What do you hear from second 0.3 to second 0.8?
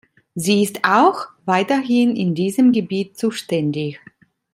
Sie